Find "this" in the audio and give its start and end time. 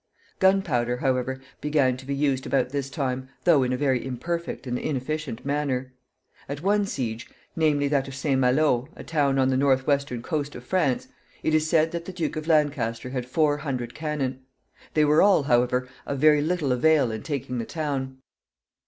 2.69-2.89